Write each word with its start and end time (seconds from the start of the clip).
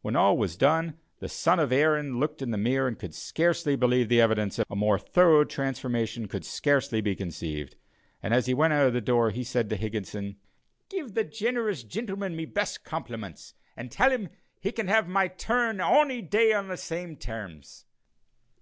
When 0.00 0.16
all 0.16 0.38
was 0.38 0.56
done, 0.56 0.96
the 1.18 1.28
son 1.28 1.58
of 1.60 1.70
Erin 1.70 2.18
looked 2.18 2.40
in 2.40 2.50
the 2.50 2.56
mirror 2.56 2.88
and 2.88 2.98
could 2.98 3.14
scarcely 3.14 3.76
believe 3.76 4.08
the 4.08 4.22
evidence 4.22 4.58
of 4.58 4.66
his 4.66 4.70
own 4.72 4.78
eyes. 4.78 4.78
A 4.78 4.84
more 4.86 4.98
thorough 4.98 5.44
transformation 5.44 6.28
could 6.28 6.46
scarcely 6.46 7.02
be 7.02 7.14
conceived, 7.14 7.76
and 8.22 8.32
as 8.32 8.46
he 8.46 8.54
went 8.54 8.72
out 8.72 8.86
of 8.86 8.94
the 8.94 9.02
door 9.02 9.28
he 9.32 9.44
said 9.44 9.68
to 9.68 9.76
Higginson: 9.76 10.36
"Give 10.88 11.12
the 11.12 11.24
generous 11.24 11.82
gintleman 11.84 12.34
me 12.34 12.46
best 12.46 12.84
complements 12.84 13.52
and 13.76 13.90
tell 13.92 14.08
him 14.10 14.30
he 14.62 14.72
can 14.72 14.88
have 14.88 15.08
my 15.08 15.28
turn 15.28 15.82
ony 15.82 16.22
day 16.22 16.54
on 16.54 16.68
the 16.68 16.78
same 16.78 17.14
terms." 17.16 17.84